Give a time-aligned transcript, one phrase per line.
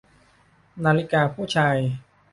[0.85, 1.77] นาฬิกาผู้ชาย